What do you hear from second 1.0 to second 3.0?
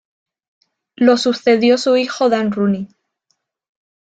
sucedió su hijo Dan Rooney.